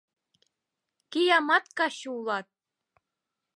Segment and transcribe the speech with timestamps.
[1.11, 2.47] —Киямат каче улат!..